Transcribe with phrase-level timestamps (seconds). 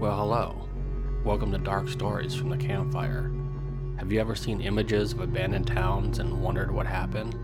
[0.00, 0.66] Well, hello.
[1.24, 3.30] Welcome to Dark Stories from the Campfire.
[3.98, 7.36] Have you ever seen images of abandoned towns and wondered what happened?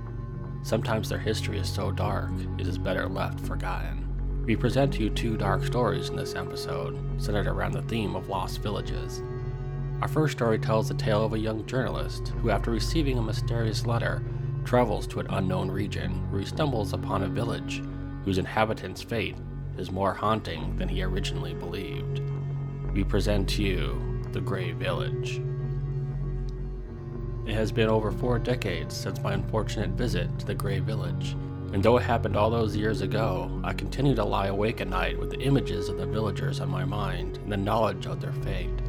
[0.63, 4.42] Sometimes their history is so dark, it is better left forgotten.
[4.47, 8.31] We present to you two dark stories in this episode, centered around the theme of
[8.31, 9.23] lost villages.
[10.01, 13.85] Our first story tells the tale of a young journalist who, after receiving a mysterious
[13.85, 14.23] letter,
[14.65, 17.83] travels to an unknown region where he stumbles upon a village
[18.25, 19.37] whose inhabitants' fate
[19.77, 22.23] is more haunting than he originally believed.
[22.97, 25.43] We present to you The Grey Village.
[27.47, 31.37] It has been over four decades since my unfortunate visit to the Grey Village,
[31.75, 35.19] and though it happened all those years ago, I continue to lie awake at night
[35.19, 38.81] with the images of the villagers on my mind and the knowledge of their fate.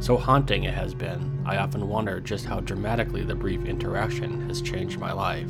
[0.00, 4.60] So haunting it has been, I often wonder just how dramatically the brief interaction has
[4.60, 5.48] changed my life.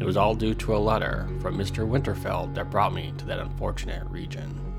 [0.00, 1.86] It was all due to a letter from Mr.
[1.86, 4.71] Winterfeld that brought me to that unfortunate region.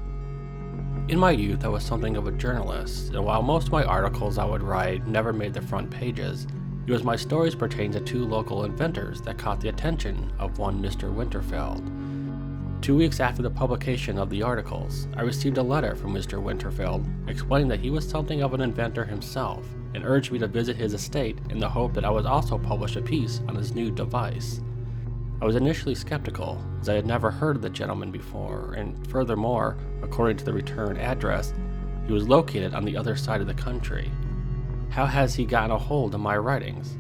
[1.10, 4.38] In my youth, I was something of a journalist, and while most of my articles
[4.38, 6.48] I would write never made the front pages,
[6.88, 10.82] it was my stories pertaining to two local inventors that caught the attention of one
[10.82, 11.14] Mr.
[11.14, 11.84] Winterfeld.
[12.82, 16.42] Two weeks after the publication of the articles, I received a letter from Mr.
[16.42, 20.78] Winterfeld explaining that he was something of an inventor himself and urged me to visit
[20.78, 23.92] his estate in the hope that I would also publish a piece on his new
[23.92, 24.62] device.
[25.44, 29.76] I was initially skeptical, as I had never heard of the gentleman before, and furthermore,
[30.02, 31.54] according to the return address,
[32.08, 34.10] he was located on the other side of the country.
[34.90, 36.98] How has he gotten a hold of my writings?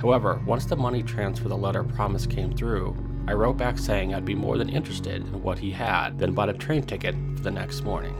[0.00, 2.96] However, once the money transfer the letter promise came through,
[3.28, 6.48] I wrote back saying I'd be more than interested in what he had, then bought
[6.48, 8.16] a train ticket for the next morning.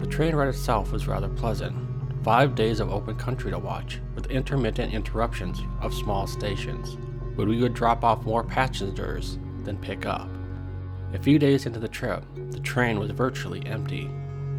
[0.00, 1.76] The train ride itself was rather pleasant.
[2.24, 6.96] Five days of open country to watch, with intermittent interruptions of small stations
[7.40, 10.28] but we would drop off more passengers than pick up.
[11.14, 14.10] A few days into the trip, the train was virtually empty,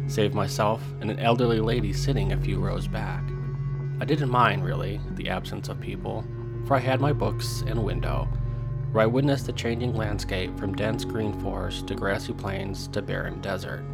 [0.08, 3.22] save myself and an elderly lady sitting a few rows back.
[4.00, 6.24] I didn't mind, really, the absence of people,
[6.66, 8.26] for I had my books and window,
[8.90, 13.40] where I witnessed the changing landscape from dense green forest to grassy plains to barren
[13.40, 13.84] desert.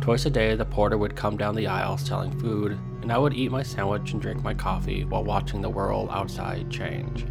[0.00, 3.34] Twice a day, the porter would come down the aisle selling food, and I would
[3.34, 7.24] eat my sandwich and drink my coffee while watching the world outside change.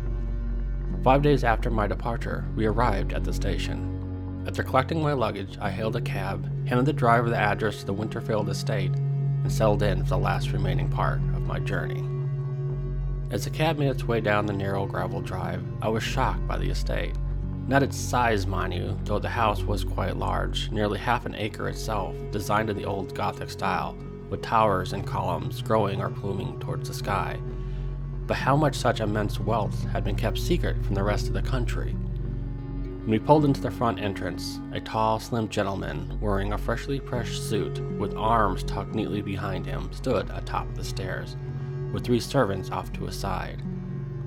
[1.04, 4.44] Five days after my departure, we arrived at the station.
[4.48, 7.94] After collecting my luggage, I hailed a cab, handed the driver the address to the
[7.94, 12.04] Winterfield estate, and settled in for the last remaining part of my journey.
[13.30, 16.58] As the cab made its way down the narrow gravel drive, I was shocked by
[16.58, 17.16] the estate.
[17.68, 21.68] Not its size, mind you, though the house was quite large, nearly half an acre
[21.68, 23.98] itself, designed in the old Gothic style,
[24.30, 27.38] with towers and columns growing or pluming towards the sky,
[28.28, 31.42] but how much such immense wealth had been kept secret from the rest of the
[31.42, 31.94] country.
[31.94, 37.50] When we pulled into the front entrance, a tall, slim gentleman wearing a freshly pressed
[37.50, 41.38] suit with arms tucked neatly behind him stood atop the stairs,
[41.94, 43.62] with three servants off to his side.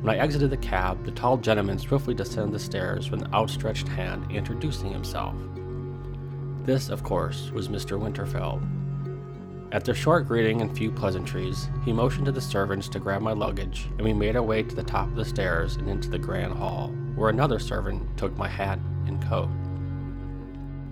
[0.00, 3.87] When I exited the cab, the tall gentleman swiftly descended the stairs with an outstretched
[3.87, 5.37] hand introducing himself.
[6.65, 8.00] This, of course, was Mr.
[8.00, 8.62] Winterfeld,
[9.72, 13.32] after a short greeting and few pleasantries, he motioned to the servants to grab my
[13.32, 16.19] luggage, and we made our way to the top of the stairs and into the
[16.19, 19.48] grand hall, where another servant took my hat and coat.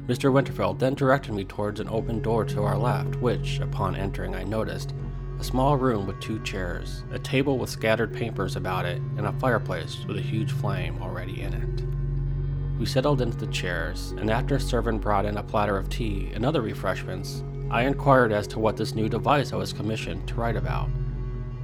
[0.06, 0.33] Mr.
[0.33, 4.44] Winterfeld then directed me towards an open door to our left, which, upon entering, I
[4.44, 4.94] noticed
[5.41, 9.33] a small room with two chairs, a table with scattered papers about it, and a
[9.34, 12.78] fireplace with a huge flame already in it.
[12.78, 16.31] We settled into the chairs, and after a servant brought in a platter of tea
[16.33, 20.34] and other refreshments, I inquired as to what this new device I was commissioned to
[20.34, 20.89] write about.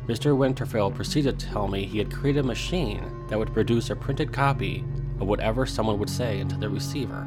[0.07, 0.37] Mr.
[0.37, 4.31] Winterfeld proceeded to tell me he had created a machine that would produce a printed
[4.31, 4.85] copy
[5.19, 7.27] of whatever someone would say into the receiver.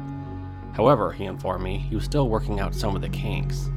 [0.74, 3.68] However, he informed me he was still working out some of the kinks.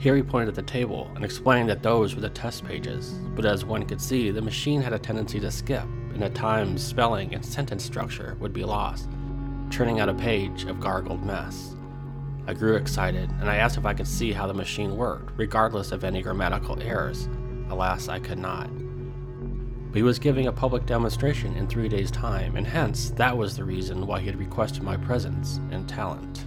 [0.00, 3.44] Here he pointed at the table and explained that those were the test pages, but
[3.44, 7.34] as one could see, the machine had a tendency to skip, and at times spelling
[7.34, 9.08] and sentence structure would be lost,
[9.70, 11.76] turning out a page of gargled mess.
[12.46, 15.92] I grew excited, and I asked if I could see how the machine worked, regardless
[15.92, 17.26] of any grammatical errors.
[17.70, 18.68] Alas, I could not.
[19.88, 23.56] But he was giving a public demonstration in three days' time, and hence that was
[23.56, 26.44] the reason why he had requested my presence and talent.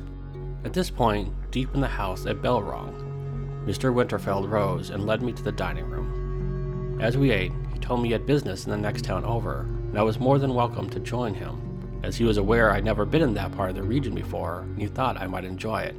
[0.64, 3.64] At this point, deep in the house, a bell rang.
[3.66, 3.92] Mr.
[3.92, 7.00] Winterfeld rose and led me to the dining room.
[7.02, 9.98] As we ate, he told me he had business in the next town over, and
[9.98, 11.67] I was more than welcome to join him
[12.04, 14.80] as he was aware I'd never been in that part of the region before and
[14.80, 15.96] he thought I might enjoy it.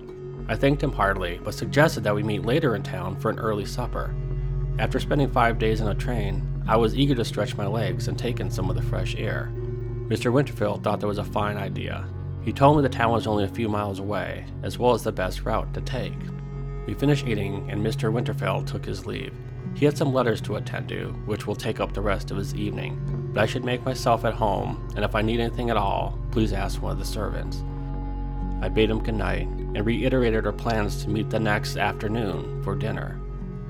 [0.48, 3.66] I thanked him heartily, but suggested that we meet later in town for an early
[3.66, 4.14] supper.
[4.78, 8.18] After spending five days in a train, I was eager to stretch my legs and
[8.18, 9.52] take in some of the fresh air.
[10.08, 10.32] Mr.
[10.32, 12.06] Winterfield thought that was a fine idea.
[12.42, 15.12] He told me the town was only a few miles away, as well as the
[15.12, 16.14] best route to take.
[16.86, 18.10] We finished eating, and Mr.
[18.10, 19.34] Winterfeld took his leave.
[19.74, 22.54] He had some letters to attend to, which will take up the rest of his
[22.54, 22.98] evening,
[23.32, 26.52] but I should make myself at home, and if I need anything at all, please
[26.52, 27.62] ask one of the servants.
[28.60, 32.74] I bade him good night and reiterated our plans to meet the next afternoon for
[32.74, 33.20] dinner.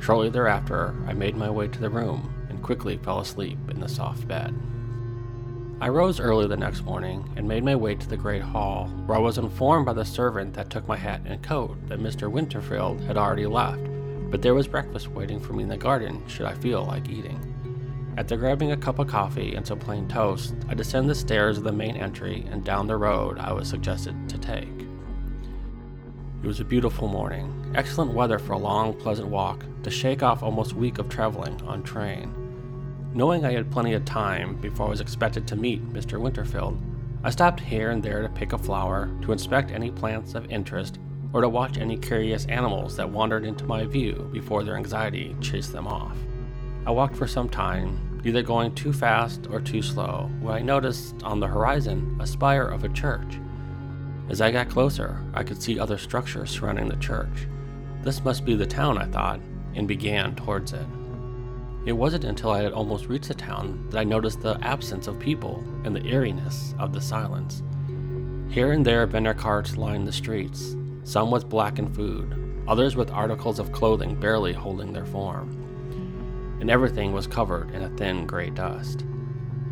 [0.01, 3.89] Shortly thereafter, I made my way to the room and quickly fell asleep in the
[3.89, 4.55] soft bed.
[5.81, 9.19] I rose early the next morning and made my way to the great hall, where
[9.19, 12.31] I was informed by the servant that took my hat and coat that Mr.
[12.31, 13.83] Winterfield had already left,
[14.31, 17.48] but there was breakfast waiting for me in the garden should I feel like eating.
[18.19, 21.63] After grabbing a cup of coffee and some plain toast, I descended the stairs of
[21.63, 24.67] the main entry and down the road I was suggested to take.
[26.43, 30.43] It was a beautiful morning, excellent weather for a long, pleasant walk to shake off
[30.43, 32.35] almost a week of traveling on train.
[33.15, 36.19] Knowing I had plenty of time before I was expected to meet Mr.
[36.19, 36.77] Winterfield,
[37.23, 40.99] I stopped here and there to pick a flower, to inspect any plants of interest,
[41.33, 45.71] or to watch any curious animals that wandered into my view before their anxiety chased
[45.73, 46.19] them off.
[46.85, 51.23] I walked for some time, either going too fast or too slow, when I noticed
[51.23, 53.39] on the horizon a spire of a church.
[54.29, 57.47] As I got closer, I could see other structures surrounding the church.
[58.03, 59.41] This must be the town, I thought,
[59.75, 60.87] and began towards it.
[61.87, 65.19] It wasn't until I had almost reached the town that I noticed the absence of
[65.19, 67.63] people and the eeriness of the silence.
[68.51, 73.59] Here and there, vendor carts lined the streets, some with blackened food, others with articles
[73.59, 75.65] of clothing barely holding their form
[76.61, 79.05] and everything was covered in a thin gray dust.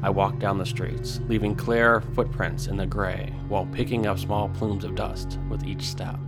[0.02, 4.48] I walked down the streets, leaving clear footprints in the gray while picking up small
[4.50, 6.18] plumes of dust with each step.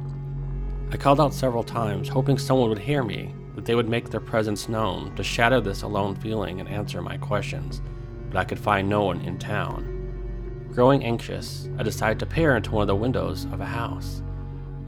[0.91, 4.21] I called out several times, hoping someone would hear me, that they would make their
[4.21, 7.83] presence known to shadow this alone feeling and answer my questions,
[8.31, 10.69] but I could find no one in town.
[10.73, 14.23] Growing anxious, I decided to peer into one of the windows of a house.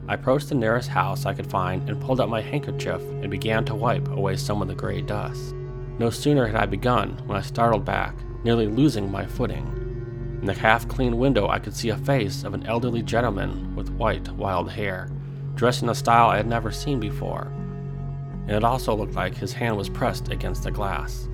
[0.08, 3.64] I approached the nearest house I could find and pulled out my handkerchief and began
[3.66, 5.54] to wipe away some of the gray dust.
[6.00, 9.66] No sooner had I begun when I startled back, nearly losing my footing.
[10.40, 13.90] In the half clean window, I could see a face of an elderly gentleman with
[13.90, 15.10] white, wild hair,
[15.56, 17.52] dressed in a style I had never seen before.
[18.46, 21.28] And it also looked like his hand was pressed against the glass.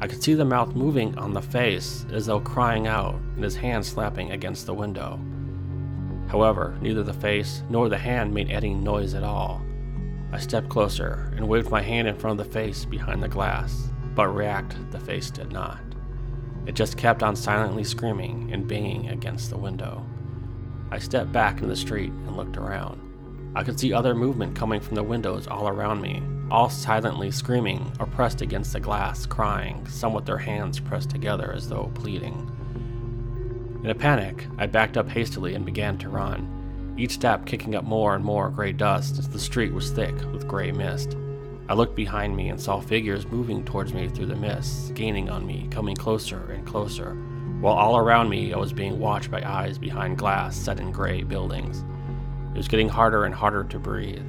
[0.00, 3.56] I could see the mouth moving on the face as though crying out, and his
[3.56, 5.18] hand slapping against the window.
[6.28, 9.60] However, neither the face nor the hand made any noise at all.
[10.30, 13.90] I stepped closer and waved my hand in front of the face behind the glass
[14.14, 15.78] but react the face did not.
[16.66, 20.04] It just kept on silently screaming and banging against the window.
[20.90, 23.00] I stepped back into the street and looked around.
[23.56, 27.92] I could see other movement coming from the windows all around me, all silently screaming
[28.00, 32.50] or pressed against the glass, crying, some with their hands pressed together as though pleading.
[33.84, 37.84] In a panic, I backed up hastily and began to run, each step kicking up
[37.84, 41.16] more and more gray dust as the street was thick with gray mist.
[41.66, 45.46] I looked behind me and saw figures moving towards me through the mist, gaining on
[45.46, 47.14] me, coming closer and closer,
[47.60, 51.22] while all around me I was being watched by eyes behind glass set in gray
[51.22, 51.82] buildings.
[52.54, 54.26] It was getting harder and harder to breathe.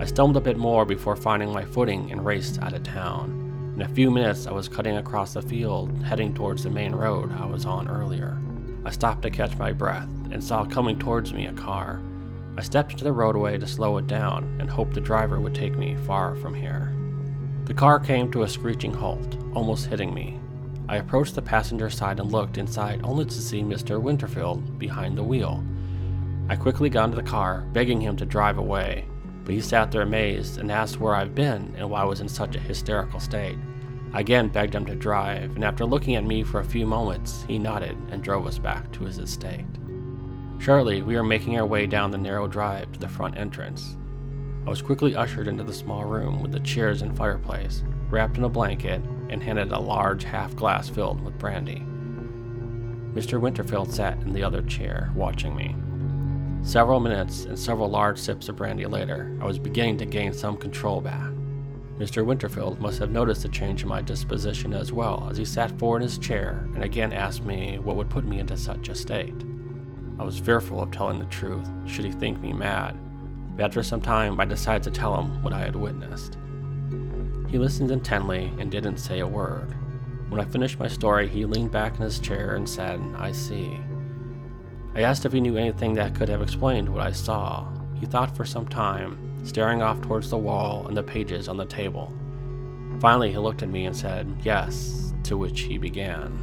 [0.00, 3.72] I stumbled a bit more before finding my footing and raced out of town.
[3.76, 7.30] In a few minutes, I was cutting across the field, heading towards the main road
[7.30, 8.36] I was on earlier.
[8.84, 12.02] I stopped to catch my breath and saw coming towards me a car.
[12.58, 15.76] I stepped into the roadway to slow it down and hoped the driver would take
[15.76, 16.94] me far from here.
[17.66, 20.40] The car came to a screeching halt, almost hitting me.
[20.88, 24.00] I approached the passenger side and looked inside only to see Mr.
[24.00, 25.62] Winterfield behind the wheel.
[26.48, 29.04] I quickly got into the car, begging him to drive away,
[29.44, 32.28] but he sat there amazed and asked where I've been and why I was in
[32.28, 33.58] such a hysterical state.
[34.12, 37.44] I again begged him to drive, and after looking at me for a few moments,
[37.48, 39.66] he nodded and drove us back to his estate.
[40.58, 43.96] Shortly, we were making our way down the narrow drive to the front entrance.
[44.66, 48.44] I was quickly ushered into the small room with the chairs and fireplace, wrapped in
[48.44, 51.86] a blanket, and handed a large half glass filled with brandy.
[53.14, 53.40] Mr.
[53.40, 55.76] Winterfield sat in the other chair, watching me.
[56.62, 60.56] Several minutes and several large sips of brandy later, I was beginning to gain some
[60.56, 61.30] control back.
[61.98, 62.26] Mr.
[62.26, 66.02] Winterfield must have noticed the change in my disposition as well, as he sat forward
[66.02, 69.44] in his chair and again asked me what would put me into such a state.
[70.18, 72.96] I was fearful of telling the truth, should he think me mad,
[73.54, 76.38] but after some time I decided to tell him what I had witnessed.
[77.48, 79.74] He listened intently and didn't say a word.
[80.30, 83.78] When I finished my story, he leaned back in his chair and said, I see.
[84.94, 87.68] I asked if he knew anything that could have explained what I saw.
[88.00, 91.66] He thought for some time, staring off towards the wall and the pages on the
[91.66, 92.12] table.
[93.00, 96.38] Finally, he looked at me and said, Yes, to which he began.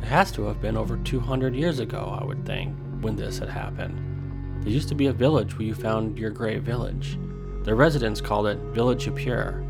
[0.00, 3.48] It has to have been over 200 years ago, I would think when this had
[3.48, 4.62] happened.
[4.62, 7.18] There used to be a village where you found your great village.
[7.64, 9.64] The residents called it Village Upure.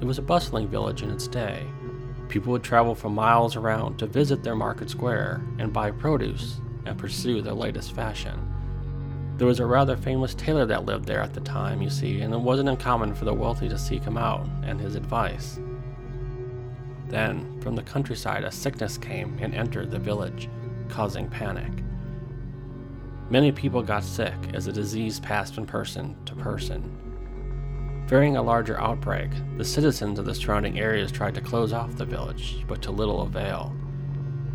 [0.00, 1.66] It was a bustling village in its day.
[2.28, 6.98] People would travel from miles around to visit their market square and buy produce and
[6.98, 8.38] pursue their latest fashion.
[9.36, 12.32] There was a rather famous tailor that lived there at the time, you see, and
[12.32, 15.58] it wasn't uncommon for the wealthy to seek him out and his advice.
[17.08, 20.48] Then, from the countryside, a sickness came and entered the village,
[20.88, 21.72] causing panic.
[23.30, 27.00] Many people got sick as the disease passed from person to person.
[28.06, 32.04] Fearing a larger outbreak, the citizens of the surrounding areas tried to close off the
[32.04, 33.74] village, but to little avail.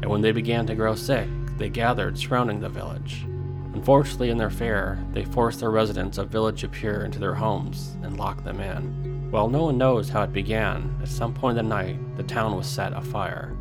[0.01, 3.25] And when they began to grow sick, they gathered surrounding the village.
[3.73, 8.17] Unfortunately, in their fear, they forced the residents of Village Upure into their homes and
[8.17, 9.29] locked them in.
[9.31, 12.55] While no one knows how it began, at some point in the night, the town
[12.55, 13.55] was set afire,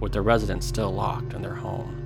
[0.00, 1.99] with the residents still locked in their home.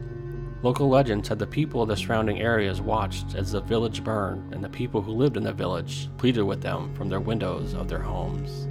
[0.65, 4.65] Local legend said the people of the surrounding areas watched as the village burned, and
[4.65, 7.99] the people who lived in the village pleaded with them from their windows of their
[7.99, 8.65] homes.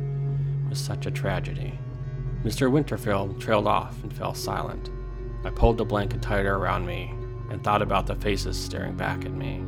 [0.65, 1.77] It was such a tragedy.
[2.43, 2.71] Mr.
[2.71, 4.89] Winterfield trailed off and fell silent.
[5.45, 7.13] I pulled the blanket tighter around me
[7.51, 9.63] and thought about the faces staring back at me.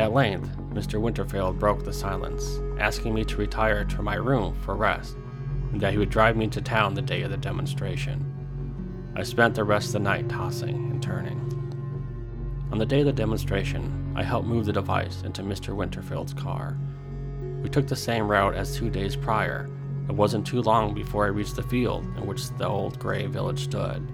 [0.00, 0.98] At length, Mr.
[0.98, 5.18] Winterfield broke the silence, asking me to retire to my room for rest,
[5.72, 8.33] and that he would drive me to town the day of the demonstration.
[9.16, 11.40] I spent the rest of the night tossing and turning.
[12.72, 15.74] On the day of the demonstration, I helped move the device into Mr.
[15.74, 16.76] Winterfield's car.
[17.62, 19.70] We took the same route as two days prior.
[20.08, 23.64] It wasn't too long before I reached the field in which the old gray village
[23.64, 24.06] stood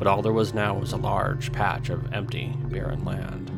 [0.00, 3.49] but all there was now was a large patch of empty, barren land.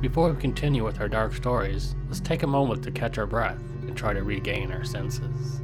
[0.00, 3.60] Before we continue with our dark stories, let's take a moment to catch our breath
[3.82, 5.60] and try to regain our senses.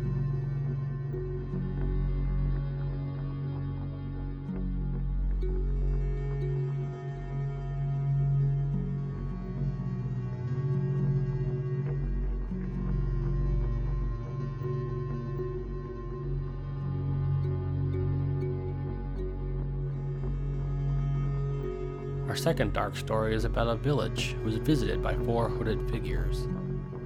[22.29, 26.49] Our second dark story is about a village who was visited by four hooded figures.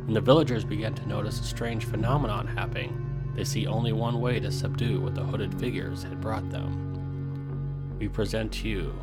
[0.05, 4.41] When the villagers begin to notice a strange phenomenon happening, they see only one way
[4.41, 7.97] to subdue what the hooded figures had brought them.
[7.99, 8.95] We present to you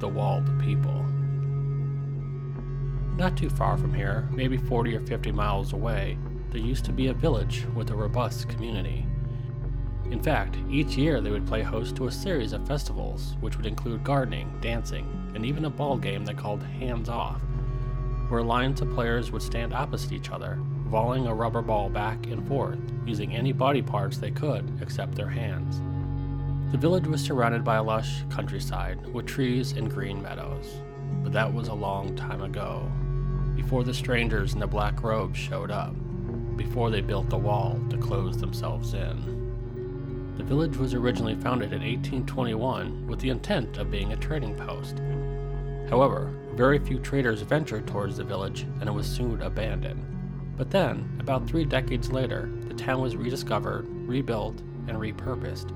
[0.00, 1.02] the Walled People.
[3.16, 6.18] Not too far from here, maybe 40 or 50 miles away,
[6.50, 9.06] there used to be a village with a robust community.
[10.14, 13.66] In fact, each year they would play host to a series of festivals, which would
[13.66, 17.42] include gardening, dancing, and even a ball game they called Hands Off,
[18.28, 20.56] where lines of players would stand opposite each other,
[20.86, 25.28] volleying a rubber ball back and forth, using any body parts they could except their
[25.28, 25.82] hands.
[26.70, 30.76] The village was surrounded by a lush countryside with trees and green meadows,
[31.24, 32.88] but that was a long time ago,
[33.56, 35.92] before the strangers in the black robes showed up,
[36.56, 39.43] before they built the wall to close themselves in.
[40.36, 45.00] The village was originally founded in 1821 with the intent of being a trading post.
[45.88, 50.04] However, very few traders ventured towards the village and it was soon abandoned.
[50.56, 55.72] But then, about three decades later, the town was rediscovered, rebuilt, and repurposed.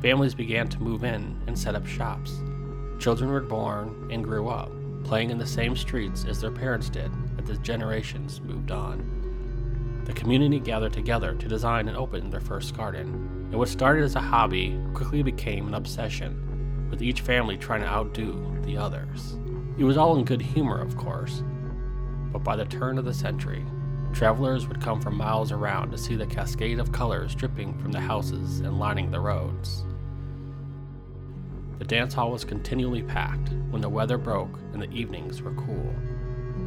[0.00, 2.40] Families began to move in and set up shops.
[2.98, 4.70] Children were born and grew up,
[5.04, 9.21] playing in the same streets as their parents did as the generations moved on.
[10.04, 13.06] The community gathered together to design and open their first garden,
[13.50, 17.88] and what started as a hobby quickly became an obsession, with each family trying to
[17.88, 19.36] outdo the others.
[19.78, 21.44] It was all in good humor, of course,
[22.32, 23.64] but by the turn of the century,
[24.12, 28.00] travelers would come from miles around to see the cascade of colors dripping from the
[28.00, 29.84] houses and lining the roads.
[31.78, 35.94] The dance hall was continually packed when the weather broke and the evenings were cool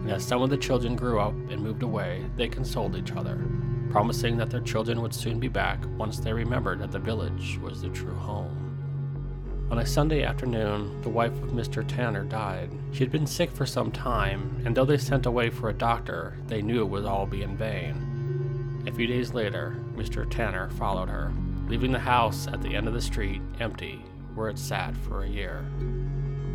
[0.06, 3.44] and as some of the children grew up and moved away, they consoled each other,
[3.90, 7.82] promising that their children would soon be back once they remembered that the village was
[7.82, 9.68] their true home.
[9.72, 11.84] On a Sunday afternoon, the wife of Mr.
[11.88, 12.70] Tanner died.
[12.92, 16.38] She had been sick for some time, and though they sent away for a doctor,
[16.46, 18.84] they knew it would all be in vain.
[18.86, 20.30] A few days later, Mr.
[20.30, 21.34] Tanner followed her,
[21.68, 25.28] leaving the house at the end of the street empty, where it sat for a
[25.28, 25.66] year.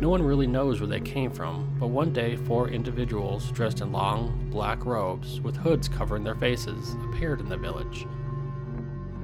[0.01, 3.91] No one really knows where they came from, but one day four individuals dressed in
[3.91, 8.07] long, black robes with hoods covering their faces appeared in the village.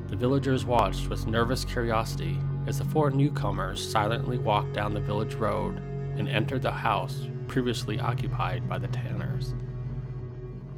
[0.05, 5.33] The villagers watched with nervous curiosity as the four newcomers silently walked down the village
[5.33, 5.79] road
[6.15, 9.55] and entered the house previously occupied by the Tanners.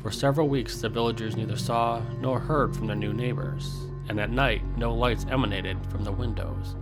[0.02, 3.70] For several weeks, the villagers neither saw nor heard from their new neighbors,
[4.08, 6.78] and at night no lights emanated from the windows.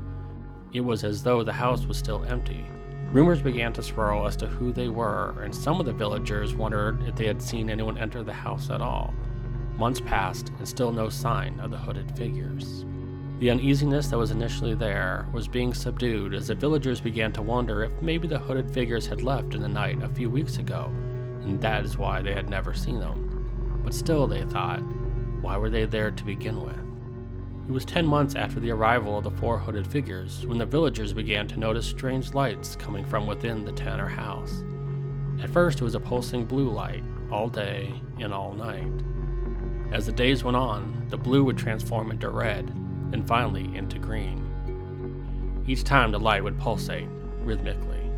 [0.71, 2.63] it was as though the house was still empty.
[3.11, 7.01] Rumors began to swirl as to who they were, and some of the villagers wondered
[7.07, 9.13] if they had seen anyone enter the house at all.
[9.77, 12.85] Months passed, and still no sign of the hooded figures.
[13.39, 17.83] The uneasiness that was initially there was being subdued as the villagers began to wonder
[17.83, 20.91] if maybe the hooded figures had left in the night a few weeks ago,
[21.43, 23.81] and that is why they had never seen them.
[23.83, 24.81] But still, they thought,
[25.41, 26.86] why were they there to begin with?
[27.67, 31.11] It was ten months after the arrival of the four hooded figures when the villagers
[31.11, 34.63] began to notice strange lights coming from within the Tanner house.
[35.43, 38.89] At first, it was a pulsing blue light, all day and all night.
[39.91, 42.69] As the days went on, the blue would transform into red,
[43.11, 45.63] and finally into green.
[45.67, 47.09] Each time the light would pulsate
[47.41, 48.09] rhythmically.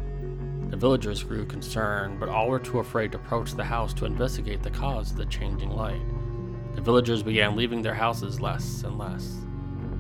[0.70, 4.62] The villagers grew concerned, but all were too afraid to approach the house to investigate
[4.62, 6.02] the cause of the changing light.
[6.76, 9.38] The villagers began leaving their houses less and less.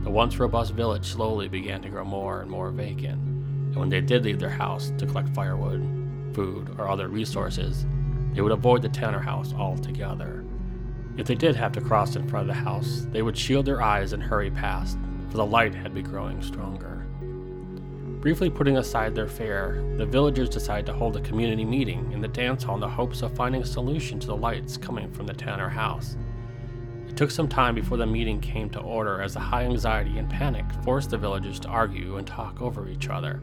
[0.03, 4.01] The once robust village slowly began to grow more and more vacant, and when they
[4.01, 5.81] did leave their house to collect firewood,
[6.33, 7.85] food, or other resources,
[8.33, 10.45] they would avoid the Tanner house altogether.
[11.17, 13.81] If they did have to cross in front of the house, they would shield their
[13.81, 14.97] eyes and hurry past,
[15.29, 17.05] for the light had been growing stronger.
[18.21, 22.27] Briefly putting aside their fear, the villagers decided to hold a community meeting in the
[22.27, 25.33] dance hall in the hopes of finding a solution to the lights coming from the
[25.33, 26.15] Tanner house.
[27.09, 30.29] It took some time before the meeting came to order as the high anxiety and
[30.29, 33.41] panic forced the villagers to argue and talk over each other.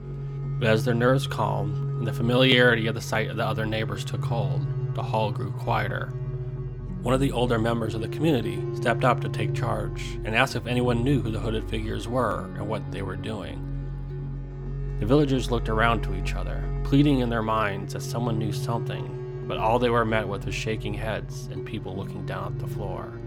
[0.58, 4.04] But as their nerves calmed and the familiarity of the sight of the other neighbors
[4.04, 6.12] took hold, the hall grew quieter
[7.06, 10.56] one of the older members of the community stepped up to take charge and asked
[10.56, 13.62] if anyone knew who the hooded figures were and what they were doing.
[14.98, 19.44] The villagers looked around to each other, pleading in their minds that someone knew something,
[19.46, 22.66] but all they were met with was shaking heads and people looking down at the
[22.66, 23.20] floor.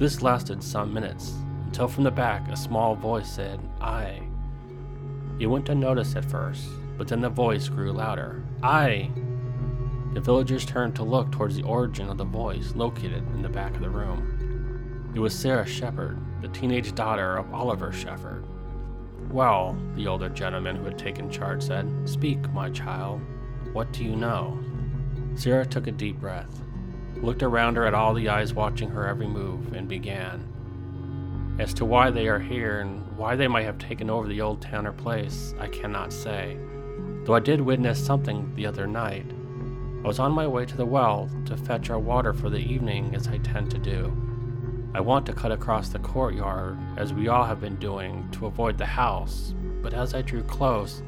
[0.00, 1.34] This lasted some minutes,
[1.66, 4.22] until from the back a small voice said, I.
[5.38, 6.64] You went unnoticed at first,
[6.96, 8.42] but then the voice grew louder.
[8.62, 9.10] I!
[10.14, 13.74] The villagers turned to look towards the origin of the voice located in the back
[13.74, 15.12] of the room.
[15.14, 18.46] It was Sarah Shepard, the teenage daughter of Oliver Shepard.
[19.30, 23.20] Well, the older gentleman who had taken charge said, Speak, my child.
[23.74, 24.58] What do you know?
[25.34, 26.62] Sarah took a deep breath,
[27.22, 30.46] looked around her at all the eyes watching her every move, and began.
[31.58, 34.62] As to why they are here and why they might have taken over the old
[34.62, 36.56] Tanner place, I cannot say,
[37.24, 39.26] though I did witness something the other night.
[40.02, 43.14] I was on my way to the well to fetch our water for the evening,
[43.14, 44.16] as I tend to do.
[44.94, 48.78] I want to cut across the courtyard, as we all have been doing, to avoid
[48.78, 51.02] the house, but as I drew close,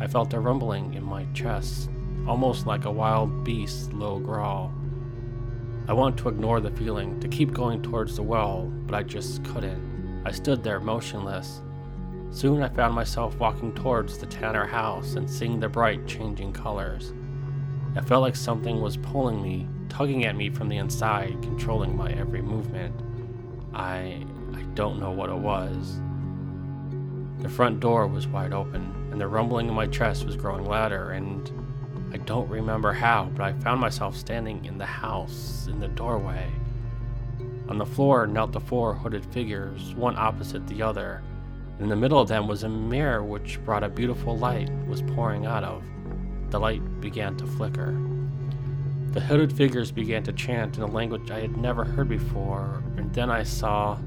[0.00, 1.90] I felt a rumbling in my chest,
[2.26, 4.72] almost like a wild beast's low growl.
[5.86, 9.44] I wanted to ignore the feeling, to keep going towards the well, but I just
[9.44, 10.22] couldn't.
[10.24, 11.60] I stood there motionless.
[12.30, 17.12] Soon I found myself walking towards the Tanner house and seeing the bright changing colors.
[17.96, 22.10] I felt like something was pulling me, tugging at me from the inside, controlling my
[22.12, 22.94] every movement.
[23.74, 26.00] I I don't know what it was.
[27.40, 31.10] The front door was wide open, and the rumbling in my chest was growing louder,
[31.10, 31.52] and
[32.14, 36.48] I don't remember how, but I found myself standing in the house, in the doorway.
[37.68, 41.24] On the floor knelt the four hooded figures, one opposite the other.
[41.80, 45.44] In the middle of them was a mirror which brought a beautiful light was pouring
[45.44, 45.82] out of
[46.50, 48.00] the light began to flicker.
[49.10, 53.12] The hooded figures began to chant in a language I had never heard before, and
[53.12, 53.98] then I saw.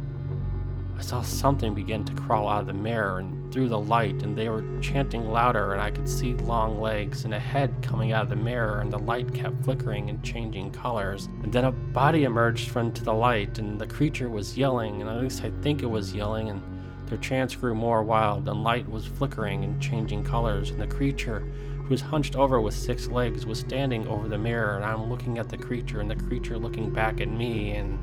[0.98, 4.38] I saw something begin to crawl out of the mirror and through the light, and
[4.38, 8.24] they were chanting louder, and I could see long legs and a head coming out
[8.24, 11.30] of the mirror, and the light kept flickering and changing colors.
[11.44, 15.10] And then a body emerged from to the light, and the creature was yelling, and
[15.10, 16.62] at least I think it was yelling, and
[17.08, 21.40] their chants grew more wild, and light was flickering and changing colors, and the creature
[21.78, 25.38] who was hunched over with six legs, was standing over the mirror, and I'm looking
[25.38, 27.98] at the creature, and the creature looking back at me, and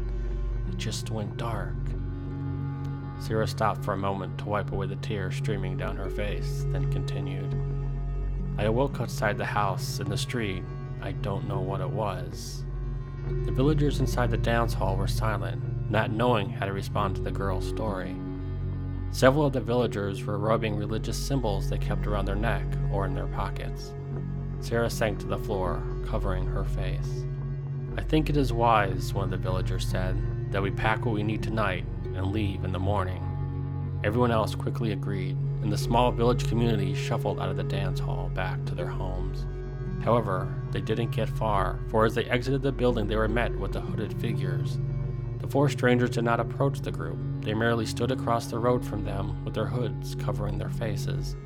[0.70, 1.74] it just went dark.
[3.20, 6.92] Sarah stopped for a moment to wipe away the tears streaming down her face, then
[6.92, 7.54] continued.
[8.58, 10.62] I awoke outside the house, in the street.
[11.00, 12.64] I don't know what it was.
[13.44, 17.30] The villagers inside the dance hall were silent, not knowing how to respond to the
[17.30, 18.14] girl's story.
[19.10, 23.14] Several of the villagers were rubbing religious symbols they kept around their neck or in
[23.14, 23.92] their pockets.
[24.60, 27.24] Sarah sank to the floor, covering her face.
[27.96, 30.16] I think it is wise, one of the villagers said,
[30.52, 34.00] that we pack what we need tonight and leave in the morning.
[34.04, 38.30] Everyone else quickly agreed, and the small village community shuffled out of the dance hall
[38.34, 39.46] back to their homes.
[40.04, 43.72] However, they didn't get far, for as they exited the building, they were met with
[43.72, 44.78] the hooded figures
[45.40, 49.04] The four strangers did not approach the group, they merely stood across the road from
[49.04, 51.36] them with their hoods covering their faces.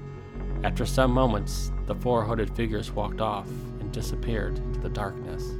[0.64, 3.48] After some moments, the four hooded figures walked off
[3.80, 5.57] and disappeared into the darkness.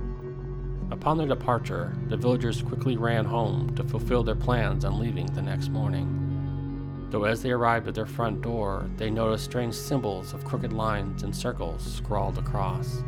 [0.90, 5.42] Upon their departure, the villagers quickly ran home to fulfill their plans on leaving the
[5.42, 7.08] next morning.
[7.10, 11.22] Though as they arrived at their front door, they noticed strange symbols of crooked lines
[11.22, 13.02] and circles scrawled across.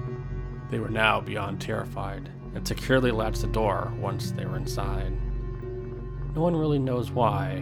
[0.71, 5.13] They were now beyond terrified and securely latched the door once they were inside.
[6.35, 7.61] No one really knows why,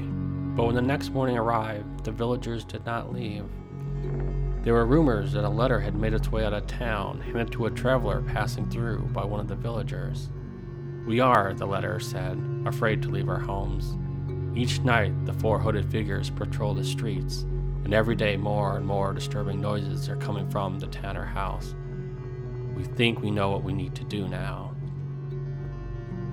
[0.56, 3.44] but when the next morning arrived, the villagers did not leave.
[4.68, 7.64] There were rumors that a letter had made its way out of town, handed to
[7.64, 10.28] a traveler passing through by one of the villagers.
[11.06, 13.96] We are, the letter said, afraid to leave our homes.
[14.54, 17.46] Each night, the four hooded figures patrol the streets,
[17.84, 21.74] and every day more and more disturbing noises are coming from the Tanner house.
[22.76, 24.76] We think we know what we need to do now.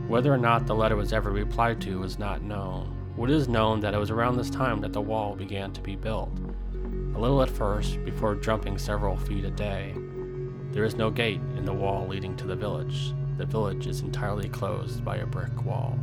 [0.09, 3.13] Whether or not the letter was ever replied to is not known.
[3.15, 5.95] What is known that it was around this time that the wall began to be
[5.95, 6.37] built
[7.15, 9.95] a little at first before jumping several feet a day.
[10.71, 13.13] There is no gate in the wall leading to the village.
[13.37, 15.97] The village is entirely closed by a brick wall.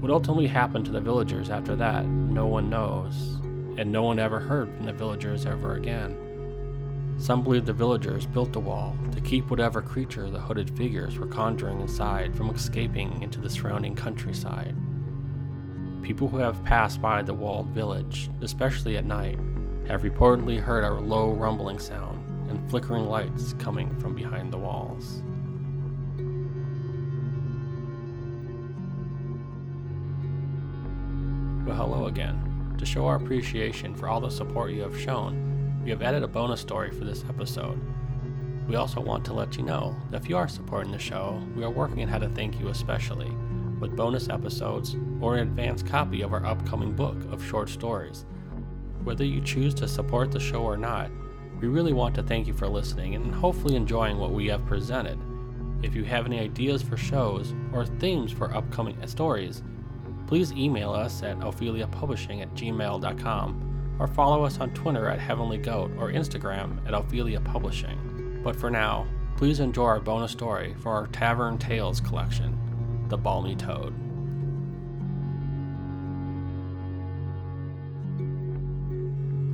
[0.00, 3.38] What ultimately happened to the villagers after that, no one knows,
[3.78, 6.16] and no one ever heard from the villagers ever again.
[7.18, 11.26] Some believe the villagers built the wall to keep whatever creature the hooded figures were
[11.26, 14.74] conjuring inside from escaping into the surrounding countryside.
[16.02, 19.38] People who have passed by the walled village, especially at night,
[19.86, 25.22] have reportedly heard a low rumbling sound and flickering lights coming from behind the walls.
[31.66, 32.74] Well, hello again.
[32.78, 36.28] To show our appreciation for all the support you have shown, we have added a
[36.28, 37.80] bonus story for this episode.
[38.68, 41.64] We also want to let you know that if you are supporting the show, we
[41.64, 43.30] are working on how to thank you especially
[43.80, 48.26] with bonus episodes or an advance copy of our upcoming book of short stories.
[49.04, 51.10] Whether you choose to support the show or not,
[51.60, 55.18] we really want to thank you for listening and hopefully enjoying what we have presented.
[55.82, 59.62] If you have any ideas for shows or themes for upcoming stories,
[60.26, 65.90] please email us at opheliapublishing at gmail.com or follow us on Twitter at Heavenly Goat
[65.98, 68.40] or Instagram at Ophelia Publishing.
[68.44, 72.58] But for now, please enjoy our bonus story for our Tavern Tales collection
[73.08, 73.94] the Balmy Toad.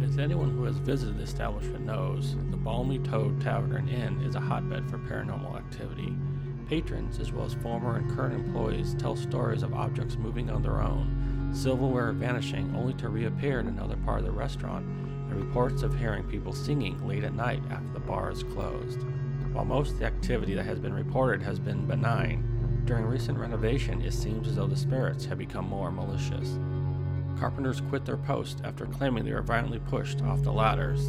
[0.02, 4.34] As anyone who has visited the establishment knows, the Balmy Toad Tavern and Inn is
[4.34, 6.16] a hotbed for paranormal activity.
[6.68, 10.82] Patrons, as well as former and current employees, tell stories of objects moving on their
[10.82, 15.96] own, silverware vanishing only to reappear in another part of the restaurant, and reports of
[15.96, 19.04] hearing people singing late at night after the bar is closed.
[19.52, 22.53] While most of the activity that has been reported has been benign,
[22.86, 26.58] during recent renovation, it seems as though the spirits have become more malicious.
[27.38, 31.00] Carpenters quit their post after claiming they were violently pushed off the ladders.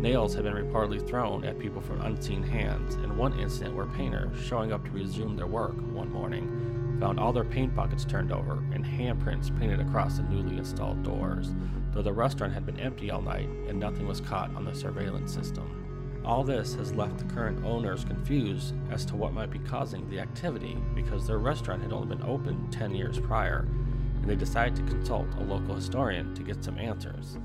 [0.00, 4.38] Nails have been reportedly thrown at people from unseen hands, and one incident where painters,
[4.44, 8.62] showing up to resume their work one morning, found all their paint buckets turned over
[8.72, 11.54] and handprints painted across the newly installed doors,
[11.92, 15.32] though the restaurant had been empty all night and nothing was caught on the surveillance
[15.32, 15.83] system.
[16.24, 20.20] All this has left the current owners confused as to what might be causing the
[20.20, 23.66] activity because their restaurant had only been open 10 years prior,
[24.22, 27.36] and they decided to consult a local historian to get some answers.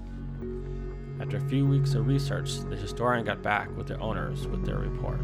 [1.19, 4.77] After a few weeks of research, the historian got back with the owners with their
[4.77, 5.19] report.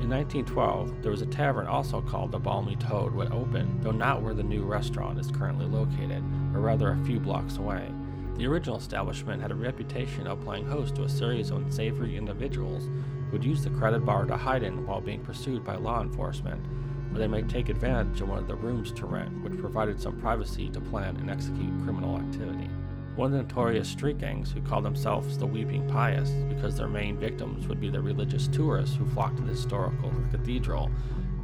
[0.00, 4.22] In 1912, there was a tavern also called the Balmy Toad would open, though not
[4.22, 6.24] where the new restaurant is currently located,
[6.54, 7.90] or rather a few blocks away.
[8.38, 12.84] The original establishment had a reputation of playing host to a series of unsavory individuals
[12.84, 16.64] who would use the credit bar to hide in while being pursued by law enforcement,
[17.12, 20.20] or they might take advantage of one of the rooms to rent, which provided some
[20.20, 22.70] privacy to plan and execute criminal activity.
[23.16, 27.18] One of the notorious street gangs who called themselves the Weeping Pious because their main
[27.18, 30.92] victims would be the religious tourists who flocked to the historical cathedral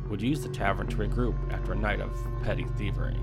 [0.09, 3.19] would use the tavern to regroup after a night of petty thievery.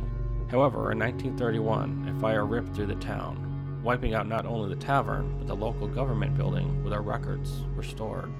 [0.49, 3.47] However, in 1931, a fire ripped through the town,
[3.83, 7.83] wiping out not only the tavern, but the local government building where their records were
[7.83, 8.31] stored.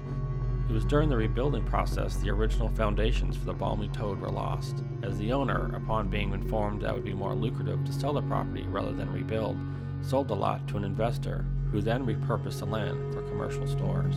[0.68, 4.84] It was during the rebuilding process the original foundations for the Balmy Toad were lost,
[5.02, 8.22] as the owner, upon being informed that it would be more lucrative to sell the
[8.22, 9.58] property rather than rebuild,
[10.00, 14.16] sold the lot to an investor who then repurposed the land for commercial stores.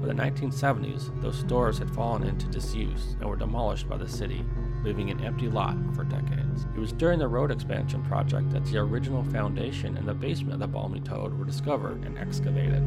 [0.00, 4.44] By the 1970s, those stores had fallen into disuse and were demolished by the city,
[4.86, 6.64] leaving an empty lot for decades.
[6.76, 10.60] It was during the road expansion project that the original foundation and the basement of
[10.60, 12.84] the Balmy Toad were discovered and excavated.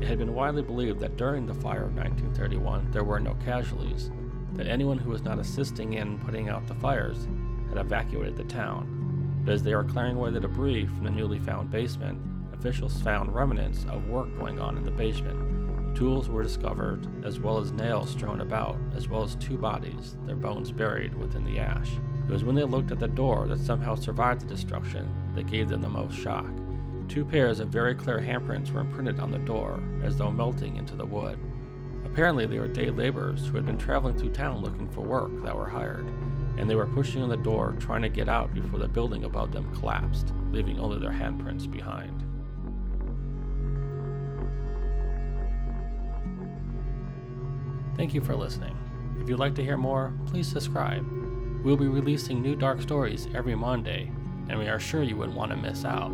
[0.00, 4.12] It had been widely believed that during the fire of 1931 there were no casualties,
[4.52, 7.26] that anyone who was not assisting in putting out the fires
[7.68, 9.42] had evacuated the town.
[9.44, 12.20] But as they were clearing away the debris from the newly found basement,
[12.52, 15.51] officials found remnants of work going on in the basement.
[15.94, 20.36] Tools were discovered, as well as nails strewn about, as well as two bodies, their
[20.36, 21.90] bones buried within the ash.
[22.28, 25.68] It was when they looked at the door that somehow survived the destruction that gave
[25.68, 26.50] them the most shock.
[27.08, 30.96] Two pairs of very clear handprints were imprinted on the door, as though melting into
[30.96, 31.38] the wood.
[32.06, 35.56] Apparently, they were day laborers who had been traveling through town looking for work that
[35.56, 36.06] were hired,
[36.56, 39.52] and they were pushing on the door trying to get out before the building above
[39.52, 42.24] them collapsed, leaving only their handprints behind.
[47.96, 48.76] Thank you for listening.
[49.20, 51.06] If you'd like to hear more, please subscribe.
[51.62, 54.10] We'll be releasing new dark stories every Monday,
[54.48, 56.10] and we are sure you wouldn't want to miss out.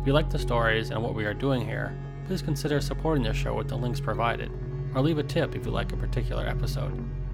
[0.00, 1.96] If you like the stories and what we are doing here,
[2.26, 4.50] please consider supporting the show with the links provided,
[4.94, 6.92] or leave a tip if you like a particular episode.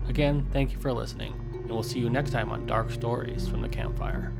[0.08, 3.62] Again, thank you for listening, and we'll see you next time on Dark Stories from
[3.62, 4.32] the Campfire.